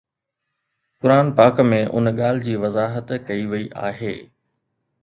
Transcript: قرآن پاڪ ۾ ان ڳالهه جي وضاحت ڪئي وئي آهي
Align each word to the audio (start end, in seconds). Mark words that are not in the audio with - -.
قرآن 1.01 1.27
پاڪ 1.37 1.55
۾ 1.73 1.79
ان 1.95 2.05
ڳالهه 2.21 2.43
جي 2.49 2.53
وضاحت 2.63 3.07
ڪئي 3.27 3.43
وئي 3.51 3.65
آهي 3.87 4.15